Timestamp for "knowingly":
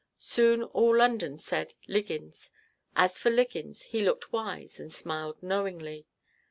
5.43-6.07